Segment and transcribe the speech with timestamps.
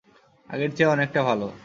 [0.49, 1.47] আগের চেয়ে অনেকটা ভালো!